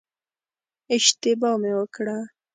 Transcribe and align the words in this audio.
اشتباه 0.95 1.53
مې 1.61 1.71
وکړه. 1.77 2.17